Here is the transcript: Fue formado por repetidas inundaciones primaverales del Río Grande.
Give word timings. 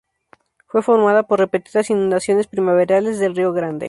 Fue 0.65 0.81
formado 0.81 1.27
por 1.27 1.37
repetidas 1.37 1.91
inundaciones 1.91 2.47
primaverales 2.47 3.19
del 3.19 3.35
Río 3.35 3.53
Grande. 3.53 3.79